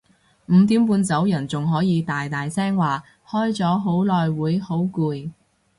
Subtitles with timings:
[0.47, 5.29] 五點半走人仲可以大大聲話開咗好耐會好攰